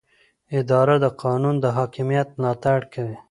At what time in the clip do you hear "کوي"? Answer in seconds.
2.93-3.17